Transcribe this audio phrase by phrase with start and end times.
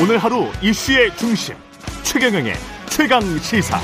[0.00, 1.54] 오늘 하루 이슈의 중심
[2.04, 2.54] 최경영의
[2.88, 3.78] 최강 시사.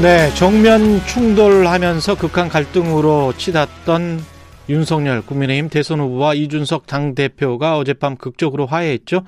[0.00, 4.22] 네, 정면 충돌하면서 극한 갈등으로 치닫던
[4.68, 9.24] 윤석열 국민의힘 대선 후보와 이준석 당 대표가 어젯밤 극적으로 화해했죠.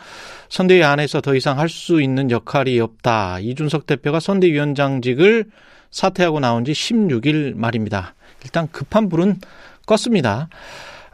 [0.48, 3.40] 선대위 안에서 더 이상 할 수 있는 역할이 없다.
[3.40, 5.46] 이준석 대표가 선대위원장직을
[5.90, 8.14] 사퇴하고 나온 지 16일 말입니다.
[8.44, 9.40] 일단 급한 불은
[9.86, 10.46] 껐습니다.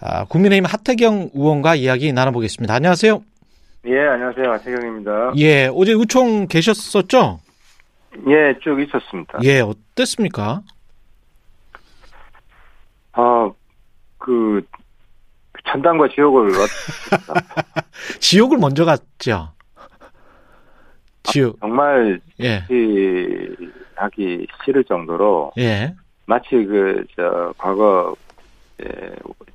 [0.01, 2.75] 아, 국민의힘 하태경 의원과 이야기 나눠보겠습니다.
[2.75, 3.23] 안녕하세요.
[3.87, 4.53] 예, 안녕하세요.
[4.53, 5.33] 하태경입니다.
[5.37, 7.41] 예, 어제 의총 계셨었죠?
[8.29, 9.39] 예, 쭉 있었습니다.
[9.43, 10.63] 예, 어땠습니까?
[13.13, 13.51] 아,
[14.19, 14.63] 그,
[15.67, 16.69] 천당과 지옥을 왔,
[18.21, 19.53] 지옥을 먼저 갔죠.
[21.25, 21.59] 지옥.
[21.61, 25.95] 정말, 예, 이, 하기 싫을 정도로, 예,
[26.27, 28.15] 마치 그, 저, 과거,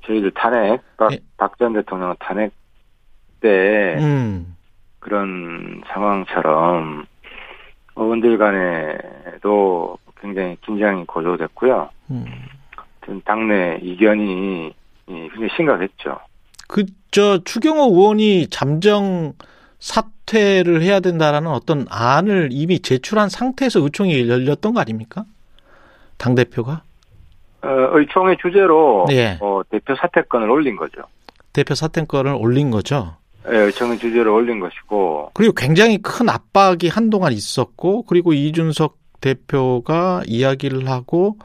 [0.04, 1.18] 예, 저희들 탄핵, 박, 예.
[1.36, 2.52] 박전 대통령 탄핵
[3.40, 4.56] 때 음,
[5.00, 7.06] 그런 상황처럼,
[7.96, 11.90] 의원들 간에도 굉장히 긴장이 고조됐고요.
[12.10, 12.24] 음.
[13.24, 14.72] 당내 이견이 이,
[15.06, 16.18] 굉장히 심각했죠.
[16.68, 19.34] 그, 저, 추경호 의원이 잠정
[19.78, 25.24] 사퇴를 해야 된다라는 어떤 안을 이미 제출한 상태에서 의총이 열렸던 거 아닙니까?
[26.16, 26.82] 당 대표가?
[27.64, 29.38] 어, 의총의 주제로 예.
[29.40, 31.02] 어, 대표 사퇴권을 올린 거죠.
[31.52, 33.16] 대표 사퇴권을 올린 거죠.
[33.50, 40.88] 예, 의총의 주제로 올린 것이고 그리고 굉장히 큰 압박이 한동안 있었고, 그리고 이준석 대표가 이야기를
[40.88, 41.36] 하고,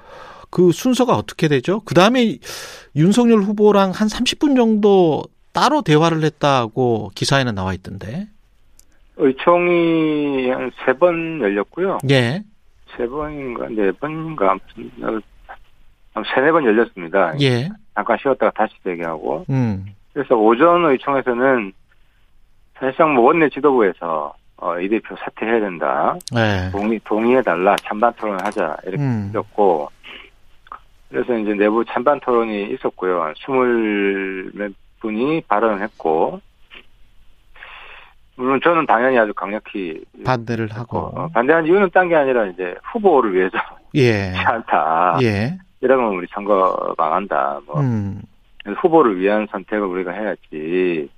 [0.49, 1.81] 그 순서가 어떻게 되죠?
[1.85, 2.37] 그 다음에
[2.95, 8.27] 윤석열 후보랑 한 30분 정도 따로 대화를 했다고 기사에는 나와 있던데.
[9.17, 11.99] 의총이 한 세 번 열렸고요.
[12.09, 12.41] 예,
[12.95, 15.21] 세 번인가 네 번인가 아무튼
[16.13, 17.39] 한 세네 번 열렸습니다.
[17.41, 19.45] 예, 잠깐 쉬었다가 다시 대기하고.
[19.49, 21.71] 음, 그래서 오전 의총에서는
[22.75, 26.15] 사실상 뭐 원내 지도부에서 어, 이 대표 사퇴해야 된다.
[26.35, 27.75] 예, 동의 동의해달라.
[27.77, 28.77] 찬반 토론하자.
[28.83, 29.89] 이렇게 음, 있었고.
[31.09, 33.23] 그래서 이제 내부 찬반 토론이 있었고요.
[33.23, 36.41] 한 스물 몇 분이 발언을 했고.
[38.35, 41.11] 물론 저는 당연히 아주 강력히 반대를 하고.
[41.15, 43.57] 어, 반대한 이유는 딴 게 아니라 이제 후보를 위해서
[43.95, 45.19] 예, 않다.
[45.23, 47.61] 예, 이러면 우리 선거 망한다.
[47.65, 48.21] 뭐 음,
[48.65, 51.09] 후보를 위한 선택을 우리가 해야지.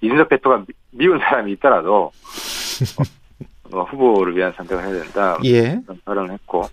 [0.00, 2.10] 이준석 대표가 미- 미운 사람이 있더라도 어,
[3.70, 5.38] 뭐 후보를 위한 선택을 해야 된다.
[5.44, 6.64] 예, 그런 발언을 했고.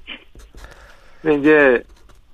[1.21, 1.83] 근데 이제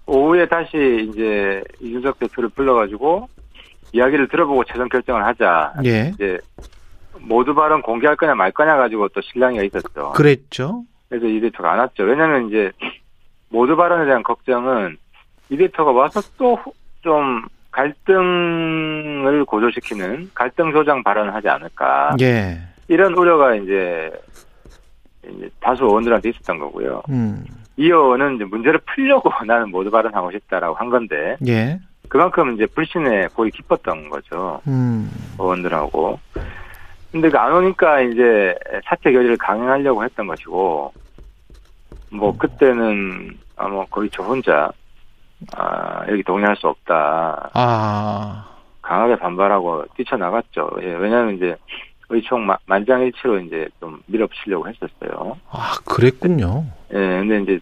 [0.06, 3.28] 오후에 다시 이제 이준석 대표를 불러가지고
[3.94, 5.74] 이야기를 들어보고 최종 결정을 하자.
[5.86, 6.38] 예, 이제
[7.20, 10.12] 모두 발언 공개할 거냐 말 거냐 가지고 또 신랑이가 있었죠.
[10.12, 10.84] 그랬죠.
[11.10, 12.04] 그래서 이 대표가 안 왔죠.
[12.04, 12.72] 왜냐면 이제
[13.54, 14.98] 모두 발언에 대한 걱정은
[15.50, 16.58] 이 대표가 와서 또
[17.04, 22.16] 좀 갈등을 고조시키는 갈등 조장 발언을 하지 않을까.
[22.22, 24.10] 예, 이런 우려가 이제,
[25.28, 27.04] 이제 다수 의원들한테 있었던 거고요.
[27.10, 27.44] 음,
[27.78, 31.78] 이 의원은 이제 문제를 풀려고 나는 모두 발언하고 싶다라고 한 건데 예,
[32.08, 34.62] 그만큼 이제 불신에 거의 기뻤던 거죠.
[34.68, 36.20] 음, 의원들하고.
[37.12, 40.92] 근데 그 안 오니까 이제 사퇴 결의를 강행하려고 했던 것이고,
[42.14, 44.72] 뭐 그때는 아마 거의 저 혼자
[45.56, 48.48] 아 여기 동의할 수 없다 아,
[48.82, 50.70] 강하게 반발하고 뛰쳐나갔죠.
[50.82, 51.56] 예, 왜냐하면 이제
[52.10, 55.38] 의총 마- 만장일치로 이제 좀 밀어붙이려고 했었어요.
[55.50, 56.66] 아, 그랬군요.
[56.92, 57.60] 예, 근데 이제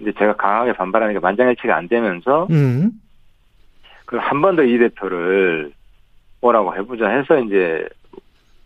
[0.00, 2.90] 이제 제가 강하게 반발하니까 만장일치가 안 되면서 음,
[4.06, 5.72] 그한 번 더 이 대표를
[6.40, 7.86] 오라고 해보자 해서 이제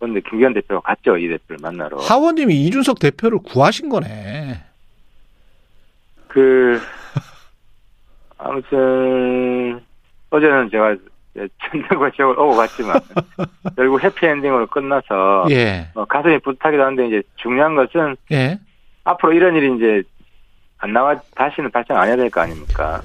[0.01, 4.59] 근데 김기현 대표가 갔죠 이 대표를 만나러 하원님이 이준석 대표를 구하신 거네.
[6.27, 6.81] 그
[8.37, 9.79] 아무튼
[10.31, 10.95] 어제는 제가
[11.61, 12.99] 천정과 지역을 오고 갔지만
[13.75, 18.59] 결국 해피엔딩으로 끝나서 예, 어, 가슴이 뿌듯하기도 한데 이제 중요한 것은 예,
[19.03, 20.03] 앞으로 이런 일이 이제
[20.79, 23.01] 안 나와 다시는 발생 안 해야 될 거 아닙니까?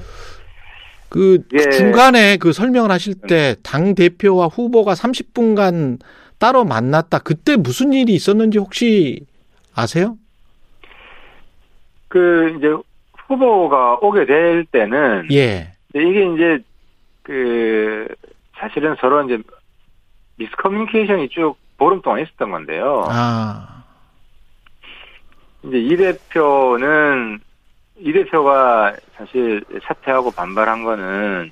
[1.08, 1.70] 그 예.
[1.70, 5.98] 중간에 그 설명을 하실 때 당 대표와 후보가 30분간
[6.38, 7.20] 따로 만났다.
[7.20, 9.26] 그때 무슨 일이 있었는지 혹시
[9.74, 10.16] 아세요?
[12.08, 12.68] 그 이제
[13.26, 16.58] 후보가 오게 될 때는 예, 이게 이제
[17.22, 18.06] 그
[18.56, 19.38] 사실은 서로 이제
[20.36, 23.04] 미스커뮤니케이션이 쭉 보름 동안 있었던 건데요.
[23.08, 23.84] 아,
[25.64, 27.40] 이제 이 대표는
[27.98, 31.50] 이 대표가 사실 사퇴하고 반발한 거는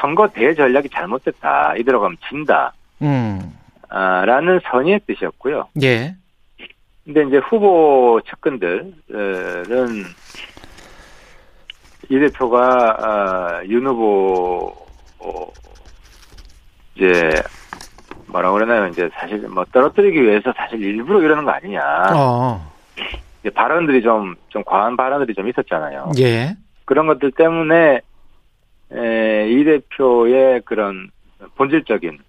[0.00, 1.76] 선거 대전략이 잘못됐다.
[1.76, 2.72] 이대로 가면 진다.
[3.02, 3.63] 음, 아,
[3.94, 5.68] 라는 선의의 뜻이었고요.
[5.82, 6.14] 예,
[7.04, 8.94] 근데 이제 후보 측근들은
[12.08, 14.74] 이 대표가 아, 윤 후보
[15.18, 15.46] 어,
[16.94, 17.30] 이제
[18.26, 18.88] 뭐라 그러나요?
[18.88, 21.80] 이제 사실 뭐 떨어뜨리기 위해서 사실 일부러 이러는 거 아니냐.
[22.16, 22.72] 어.
[23.40, 26.12] 이제 발언들이 좀, 좀 과한 발언들이 좀 있었잖아요.
[26.18, 26.56] 예.
[26.84, 28.00] 그런 것들 때문에,
[28.92, 31.10] 에, 이 대표의 그런
[31.56, 32.24] 본질적인 그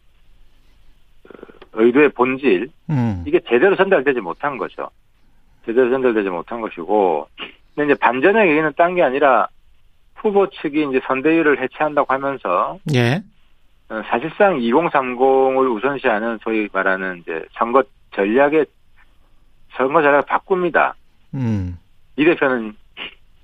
[1.75, 3.23] 의도의 본질, 음.
[3.27, 4.89] 이게 제대로 전달되지 못한 거죠.
[5.65, 7.27] 제대로 전달되지 못한 것이고,
[7.75, 9.47] 근데 이제 반전의 얘기는 딴 게 아니라
[10.15, 13.21] 후보 측이 이제 선대위를 해체한다고 하면서 예.
[13.89, 17.83] 어, 사실상 2030을 우선시하는 소위 말하는 이제 선거
[18.15, 18.65] 전략의
[19.77, 20.95] 선거 전략을 바꿉니다.
[21.35, 21.77] 음.
[22.15, 22.75] 이 대표는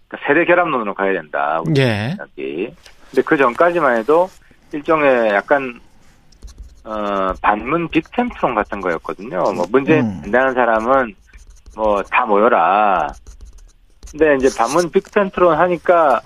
[0.08, 1.62] 그러니까 세대 결합론으로 가야 된다.
[1.66, 2.10] 우리 예.
[2.10, 2.74] 생각이.
[3.10, 4.28] 근데 그 전까지만 해도
[4.74, 5.80] 일종의 약간
[6.84, 9.44] 어 반문 빅템프론 같은 거였거든요.
[9.54, 10.22] 뭐 문재인 음.
[10.22, 11.16] 반대하는 사람은
[11.76, 13.08] 뭐 다 모여라.
[14.10, 16.22] 근데 이제 반문 빅템프론 하니까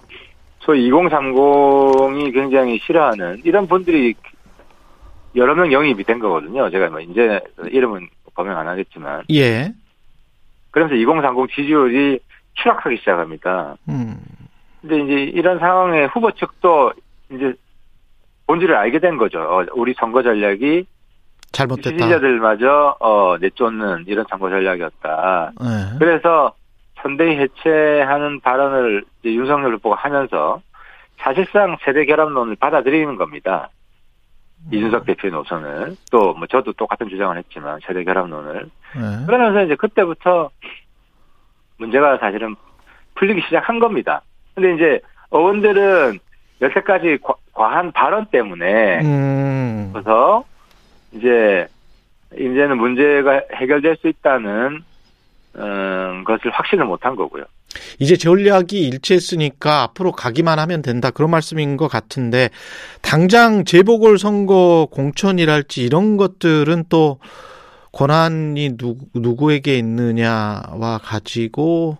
[0.59, 4.15] 소위 2030이 굉장히 싫어하는 이런 분들이
[5.35, 6.69] 여러 명 영입이 된 거거든요.
[6.71, 9.71] 제가 뭐 이제 이름은 범행 안 하겠지만 예.
[10.71, 12.19] 그러면서 2030 지지율이
[12.55, 13.75] 추락하기 시작합니다.
[13.89, 14.17] 음.
[14.81, 16.91] 근데 이제 이런 상황에 후보 측도
[17.29, 17.53] 이제
[18.47, 19.39] 본질을 알게 된 거죠.
[19.41, 20.85] 어, 우리 선거 전략이
[21.51, 21.89] 잘못됐다.
[21.91, 25.51] 지지자들마저 어, 내쫓는 이런 선거 전략이었다.
[25.61, 25.97] 예.
[25.99, 26.53] 그래서
[27.01, 30.61] 선대위 해체하는 발언을 이제 윤석열 후보가 하면서
[31.17, 33.69] 사실상 세대 결합론을 받아들이는 겁니다.
[34.71, 39.25] 이준석 대표의 노선을 또 뭐 저도 똑같은 주장을 했지만 세대 결합론을 예.
[39.25, 40.49] 그러면서 이제 그때부터
[41.77, 42.55] 문제가 사실은
[43.15, 44.21] 풀리기 시작한 겁니다.
[44.55, 44.99] 근데 이제
[45.31, 46.19] 의원들은
[46.61, 47.17] 여태까지
[47.55, 49.89] 과, 과한 발언 때문에 음.
[49.93, 50.43] 그래서
[51.13, 51.67] 이제
[52.33, 54.83] 이제는 문제가 해결될 수 있다는
[55.57, 57.45] 음, 것을 확신을 못한 거고요.
[57.99, 62.49] 이제 전략이 일치했으니까 앞으로 가기만 하면 된다 그런 말씀인 것 같은데
[63.01, 67.19] 당장 재보궐 선거 공천이랄지 이런 것들은 또
[67.91, 71.97] 권한이 누, 누구에게 있느냐와 가지고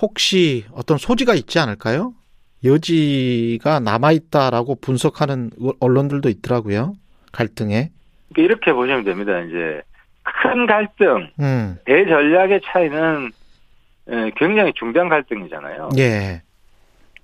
[0.00, 2.14] 혹시 어떤 소지가 있지 않을까요?
[2.64, 5.50] 여지가 남아있다라고 분석하는
[5.80, 6.94] 언론들도 있더라고요.
[7.32, 7.90] 갈등에.
[8.32, 9.40] 그러니까 이렇게 보시면 됩니다.
[9.40, 9.82] 이제
[10.22, 11.76] 큰 갈등, 음.
[11.84, 13.30] 대전략의 차이는
[14.10, 15.90] 예, 굉장히 중대한 갈등이잖아요.
[15.98, 16.42] 예.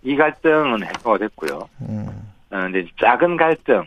[0.02, 1.68] 이 갈등은 해소가 됐고요.
[1.82, 2.06] 음.
[2.50, 3.84] 어, 근데 작은 갈등,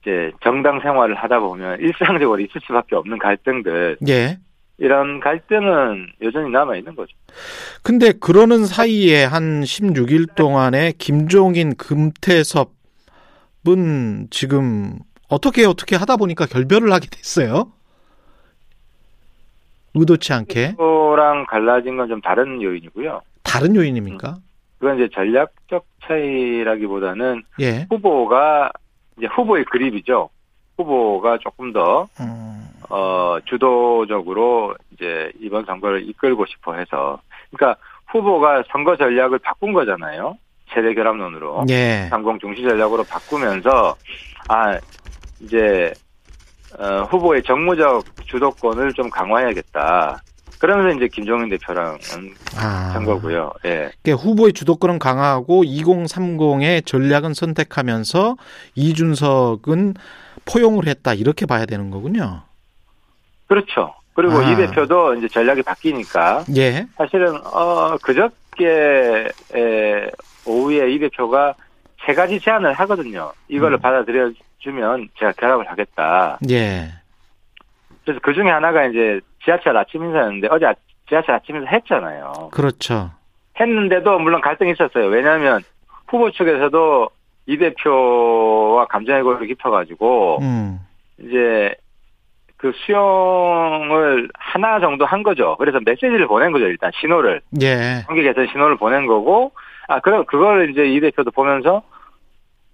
[0.00, 4.38] 이제 정당 생활을 하다 보면 일상적으로 있을 수밖에 없는 갈등들, 예.
[4.78, 7.12] 이런 갈등은 여전히 남아 있는 거죠.
[7.82, 12.68] 근데 그러는 사이에 한 16일 동안에 김종인 금태섭은
[14.30, 14.98] 지금
[15.28, 17.70] 어떻게 어떻게 하다 보니까 결별을 하게 됐어요.
[19.94, 20.74] 의도치 않게
[21.16, 23.20] 랑 갈라진 건 좀 다른 요인이고요.
[23.44, 24.36] 다른 요인입니까?
[24.78, 27.86] 그건 이제 전략적 차이라기보다는 예.
[27.90, 28.72] 후보가
[29.16, 30.28] 이제 후보의 그립이죠.
[30.76, 37.20] 후보가 조금 더 음, 어, 주도적으로 이제 이번 선거를 이끌고 싶어 해서
[37.50, 40.36] 그러니까 후보가 선거 전략을 바꾼 거잖아요.
[40.72, 42.06] 세대 결합론으로 예.
[42.10, 43.96] 상공 중시 전략으로 바꾸면서
[44.48, 44.78] 아
[45.40, 45.92] 이제
[46.78, 50.22] 어, 후보의 정무적 주도권을 좀 강화해야겠다.
[50.58, 51.98] 그러면서 이제 김종인 대표랑
[52.56, 52.92] 아.
[52.94, 53.52] 한 거고요.
[53.66, 53.90] 예.
[54.02, 58.36] 그러니까 후보의 주도권은 강화하고 2030의 전략은 선택하면서
[58.74, 59.94] 이준석은
[60.46, 62.42] 포용을 했다 이렇게 봐야 되는 거군요.
[63.46, 63.94] 그렇죠.
[64.14, 64.42] 그리고 아.
[64.50, 66.86] 이 대표도 이제 전략이 바뀌니까 예.
[66.96, 70.10] 사실은 어 그저께 에,
[70.46, 71.54] 오후에 이 대표가
[72.06, 73.32] 세 가지 제안을 하거든요.
[73.48, 73.80] 이거를 음.
[73.80, 76.38] 받아들여 주면 제가 결합을 하겠다.
[76.50, 76.88] 예.
[78.04, 80.74] 그래서 그 중에 하나가 이제 지하철 아침 인사였는데 어제 아-
[81.08, 82.50] 지하철 아침 인사 했잖아요.
[82.52, 83.10] 그렇죠.
[83.58, 85.06] 했는데도 물론 갈등이 있었어요.
[85.06, 85.62] 왜냐하면
[86.08, 87.08] 후보 측에서도
[87.46, 90.80] 이 대표와 감정의 골이 깊어가지고 음.
[91.18, 91.74] 이제
[92.64, 95.54] 그 수용을 하나 정도 한 거죠.
[95.58, 96.64] 그래서 메시지를 보낸 거죠.
[96.64, 98.02] 일단 신호를 예.
[98.06, 99.52] 관계 개선 신호를 보낸 거고
[99.86, 101.82] 아 그럼 그걸 이제 이 대표도 보면서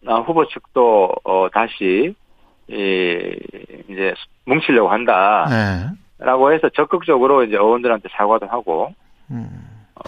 [0.07, 2.15] 아, 후보 측도 어 다시
[2.69, 3.37] 이
[3.89, 4.15] 이제
[4.47, 6.55] 뭉치려고 한다라고 예.
[6.55, 8.95] 해서 적극적으로 이제 의원들한테 사과도 하고
[9.33, 9.49] 음.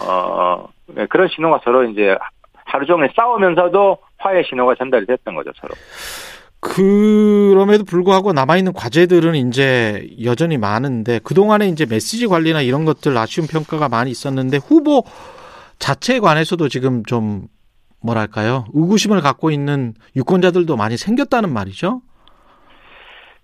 [0.01, 2.17] 어 네, 그런 신호가 서로 이제
[2.53, 5.73] 하루 종일 싸우면서도 화해 신호가 전달이 됐던 거죠 서로.
[6.63, 13.89] 그럼에도 불구하고 남아있는 과제들은 이제 여전히 많은데 그동안에 이제 메시지 관리나 이런 것들 아쉬운 평가가
[13.89, 15.03] 많이 있었는데 후보
[15.77, 17.47] 자체에 관해서도 지금 좀
[18.01, 22.01] 뭐랄까요 의구심을 갖고 있는 유권자들도 많이 생겼다는 말이죠.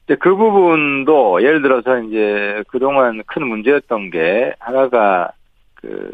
[0.08, 5.32] 근데 그 부분도 예를 들어서 이제 그동안 큰 문제였던 게 하나가
[5.76, 6.10] 그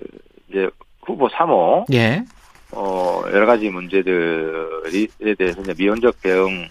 [0.50, 0.70] 이제
[1.06, 2.24] 후보 3호 예.
[2.72, 6.68] 어 여러 가지 문제들에 대해서 이제 미온적 대응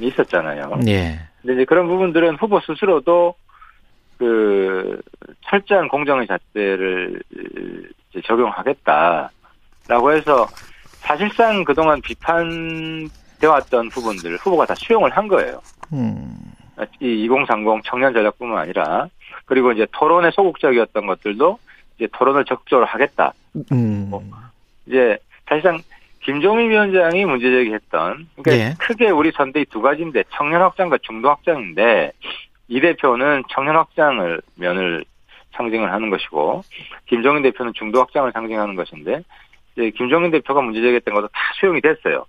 [0.00, 0.80] 있었잖아요.
[0.88, 1.18] 예.
[1.40, 3.34] 근데 이제 그런 부분들은 후보 스스로도
[4.18, 5.00] 그
[5.42, 7.22] 철저한 공정의 잣대를
[8.24, 10.46] 적용하겠다라고 해서
[11.00, 15.60] 사실상 그동안 비판돼 왔던 부분들 후보가 다 수용을 한 거예요.
[15.92, 16.34] 음.
[17.00, 19.08] 이2030 청년 전략뿐만 아니라
[19.44, 21.58] 그리고 이제 토론에 소극적이었던 것들도
[21.96, 23.32] 이제 토론을 적극적으로 하겠다.
[23.72, 24.10] 음.
[24.86, 25.80] 이제 사실상
[26.26, 28.74] 김종인 위원장이 문제 제기했던 그러니까 예.
[28.80, 32.10] 크게 우리 선대위 두 가지인데 청년 확장과 중도 확장인데
[32.66, 35.04] 이 대표는 청년 확장을 면을
[35.52, 36.64] 상징을 하는 것이고
[37.06, 39.22] 김종인 대표는 중도 확장을 상징하는 것인데
[39.76, 42.26] 이제 김종인 대표가 문제 제기했던 것도 다 수용이 됐어요.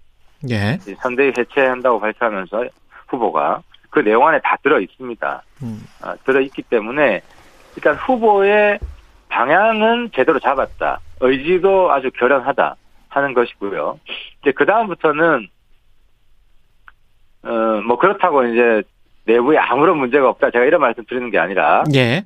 [0.47, 0.77] 예.
[0.99, 2.65] 선대위 해체한다고 발표하면서
[3.07, 5.41] 후보가 그 내용 안에 다 들어 있습니다.
[5.63, 5.83] 음.
[6.03, 7.21] 아, 들어 있기 때문에
[7.75, 8.77] 일단 후보의
[9.29, 10.99] 방향은 제대로 잡았다.
[11.19, 12.75] 의지도 아주 결연하다
[13.17, 13.99] 하는 것이고요.
[14.41, 15.47] 이제 그 다음부터는
[17.43, 18.83] 어 뭐 그렇다고 이제
[19.25, 20.51] 내부에 아무런 문제가 없다.
[20.51, 22.23] 제가 이런 말씀 드리는 게 아니라 예.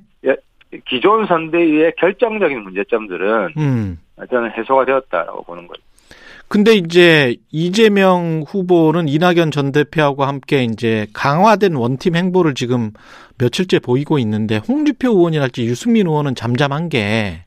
[0.86, 3.98] 기존 선대위의 결정적인 문제점들은 음.
[4.30, 5.82] 저는 해소가 되었다라고 보는 거죠.
[6.48, 12.90] 근데 이제 이재명 후보는 이낙연 전 대표하고 함께 이제 강화된 원팀 행보를 지금
[13.38, 17.44] 며칠째 보이고 있는데 홍준표 의원이랄지 유승민 의원은 잠잠한 게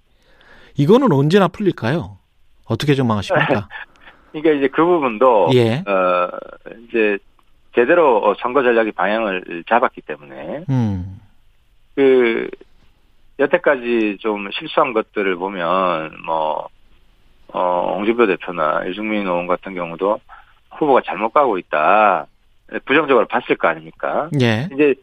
[0.77, 2.17] 이거는 언제나 풀릴까요?
[2.65, 3.67] 어떻게 전망하십니까?
[4.31, 5.83] 그러니까 이제 그 부분도 예.
[5.87, 6.29] 어
[6.87, 7.17] 이제
[7.73, 11.19] 제대로 선거 전략의 방향을 잡았기 때문에 음.
[11.95, 12.49] 그
[13.39, 16.67] 여태까지 좀 실수한 것들을 보면 뭐
[17.53, 20.19] 어, 홍준표 대표나 유승민 의원 같은 경우도
[20.71, 22.27] 후보가 잘못 가고 있다
[22.85, 24.29] 부정적으로 봤을 거 아닙니까?
[24.41, 24.67] 예.
[24.73, 24.95] 이제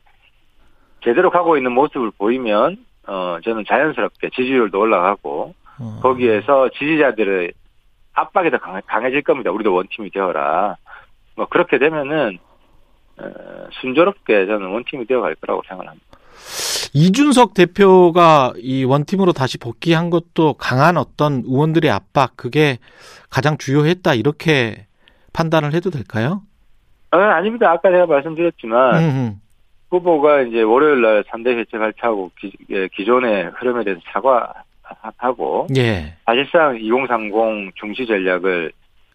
[1.02, 6.00] 제대로 가고 있는 모습을 보이면 어 저는 자연스럽게 지지율도 올라가고 어.
[6.02, 7.52] 거기에서 지지자들의
[8.14, 9.50] 압박이 더 강해, 강해 질 겁니다.
[9.50, 10.76] 우리도 원팀이 되어라.
[11.36, 12.38] 뭐 그렇게 되면은
[13.18, 13.24] 어,
[13.80, 16.06] 순조롭게 저는 원팀이 되어갈 거라고 생각합니다.
[16.94, 22.78] 이준석 대표가 이 원팀으로 다시 복귀한 것도 강한 어떤 의원들의 압박 그게
[23.30, 24.86] 가장 주요했다 이렇게
[25.32, 26.42] 판단을 해도 될까요?
[27.12, 27.70] 어, 아닙니다.
[27.70, 29.40] 아까 제가 말씀드렸지만 음,
[29.90, 34.52] 후보가 이제 월요일 날 3대 해체 발표하고 기, 예, 기존의 흐름에 대해서 사과
[35.16, 36.14] 하고 예.
[36.24, 38.72] 사실상 2030 중시 전략을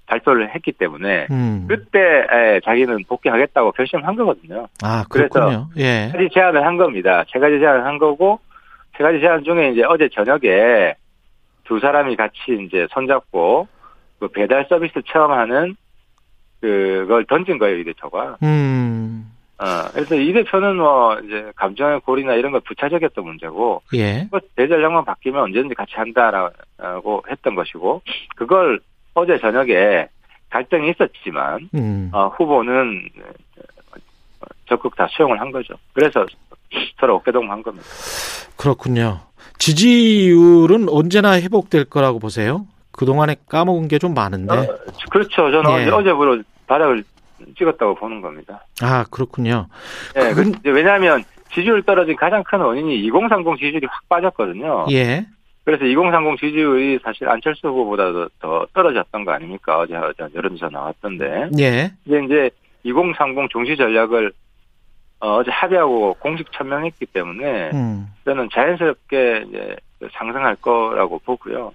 [0.07, 1.65] 발표를 했기 때문에 음.
[1.67, 2.00] 그때
[2.31, 4.67] 에, 자기는 복귀하겠다고 결심한 거거든요.
[4.81, 5.69] 아, 그래서 그렇군요.
[5.77, 6.10] 예.
[6.12, 7.25] 세 가지 제안을 한 겁니다.
[7.31, 8.39] 세 가지 제안을 한 거고
[8.98, 10.96] 세 가지 제안 중에 이제 어제 저녁에
[11.65, 13.67] 두 사람이 같이 이제 손잡고
[14.19, 15.75] 그 배달 서비스 체험하는
[16.62, 18.38] 그걸 던진 거예요 이 대표가.
[18.43, 19.29] 음.
[19.60, 24.28] 어 그래서 이 대표는 뭐 이제 감정의 골이나 이런 걸 부차적이었던 문제고 예.
[24.32, 28.02] 그 대전량만 바뀌면 언제든지 같이 한다라고 했던 것이고
[28.36, 28.80] 그걸
[29.16, 30.08] 어제 저녁에
[30.52, 32.10] 갈등이 있었지만 음.
[32.14, 33.10] 어, 후보는
[34.70, 35.74] 적극 다 수용을 한 거죠.
[35.94, 36.26] 그래서
[37.00, 37.86] 서로 어깨동무한 겁니다.
[38.58, 39.22] 그렇군요.
[39.60, 42.66] 지지율은 언제나 회복될 거라고 보세요?
[42.92, 44.54] 그동안에 까먹은 게 좀 많은데.
[44.54, 44.78] 어,
[45.12, 45.52] 그렇죠.
[45.52, 45.76] 저는 예.
[45.86, 47.04] 어제 어제부로 바닥을
[47.58, 48.63] 찍었다고 보는 겁니다.
[48.82, 49.67] 아, 그렇군요.
[50.15, 54.86] 예, 그건- 그- 이제 왜냐하면 지지율 떨어진 가장 큰 원인이 2030 지지율이 확 빠졌거든요.
[54.91, 55.25] 예.
[55.63, 59.79] 그래서 2030 지지율이 사실 안철수 후보보다도 더 떨어졌던 거 아닙니까?
[59.79, 61.50] 어제, 어제 여론조사 나왔던데.
[61.60, 61.91] 예.
[62.06, 62.50] 이제 이제
[62.84, 64.32] 2030 중시 전략을
[65.20, 68.08] 어, 어제 합의하고 공식 천명했기 때문에 음.
[68.24, 69.75] 저는 자연스럽게 이제
[70.13, 71.72] 상승할 거라고 보고요.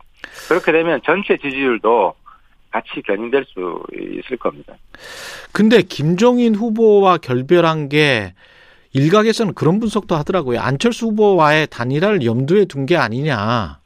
[0.49, 2.14] 그렇게 되면 전체 지지율도
[2.73, 4.75] 같이 견인될 수 있을 겁니다.
[5.52, 8.35] 근데 김종인 후보와 결별한 게
[8.95, 10.61] 일각에서는 그런 분석도 하더라고요.
[10.61, 13.79] 안철수 후보와의 단일화를 염두에 둔 게 아니냐.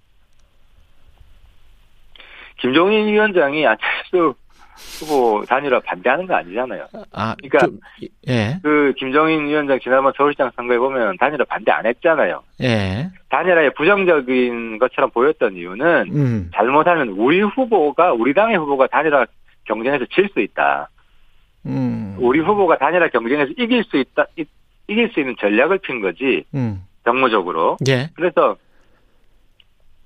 [2.59, 4.35] 김종인 위원장이 안철수
[4.77, 6.87] 후보 단일화 반대하는 거 아니잖아요.
[7.13, 7.79] 아, 그러니까- 좀,
[8.29, 8.59] 예.
[8.63, 12.43] 그 김종인 위원장 지난번 서울시장 선거에 보면 단일화 반대 안 했잖아요.
[12.63, 13.11] 예.
[13.31, 16.51] 단일화에 부정적인 것처럼 보였던 이유는 음.
[16.55, 19.27] 잘못하면 우리 후보가 우리 당의 후보가 단일화
[19.65, 20.89] 경쟁에서 질 수 있다.
[21.67, 22.15] 음.
[22.19, 24.27] 우리 후보가 단일화 경쟁에서 이길 수 있다.
[24.37, 24.45] 이-
[24.89, 26.83] 이길 수 있는 전략을 핀 거지 음.
[27.05, 27.77] 정무적으로.
[27.89, 28.11] 예.
[28.15, 28.57] 그래서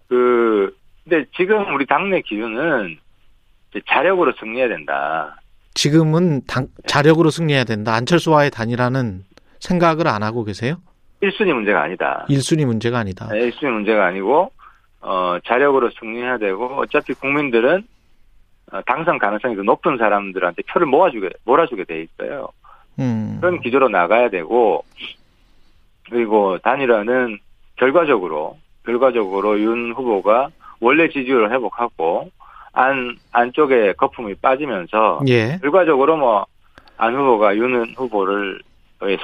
[0.08, 0.74] 그
[1.04, 2.98] 근데 지금 우리 당내 기준은
[3.86, 5.40] 자력으로 승리해야 된다.
[5.74, 7.94] 지금은 당, 자력으로 승리해야 된다.
[7.94, 9.24] 안철수와의 단일화는
[9.60, 10.76] 생각을 안 하고 계세요?
[11.22, 12.26] 1순위 문제가 아니다.
[12.28, 13.28] 1순위 문제가 아니다.
[13.28, 14.50] 네, 1순위 문제가 아니고
[15.02, 17.86] 어 자력으로 승리해야 되고 어차피 국민들은
[18.72, 22.48] 어, 당선 가능성이 더 높은 사람들한테 표를 모아주게 몰아주게 돼 있어요.
[22.98, 23.38] 음.
[23.40, 24.84] 그런 기조로 나가야 되고
[26.10, 27.38] 그리고 단일화는
[27.76, 30.50] 결과적으로 결과적으로 윤 후보가
[30.80, 32.30] 원래 지지율을 회복하고
[32.72, 35.58] 안 안쪽에 거품이 빠지면서 예.
[35.60, 36.46] 결과적으로 뭐
[37.00, 38.60] 안 후보가 윤 후보를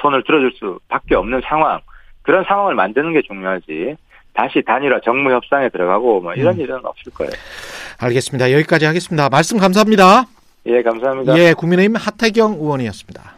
[0.01, 1.79] 손을 들어줄 수밖에 없는 상황
[2.23, 3.95] 그런 상황을 만드는 게 중요하지.
[4.33, 6.59] 다시 단일화 정무 협상에 들어가고 뭐 이런 음.
[6.59, 7.31] 일은 없을 거예요.
[7.99, 8.51] 알겠습니다.
[8.51, 9.29] 여기까지 하겠습니다.
[9.29, 10.25] 말씀 감사합니다.
[10.65, 11.37] 예, 감사합니다.
[11.37, 13.33] 예, 국민의힘 하태경 의원이었습니다.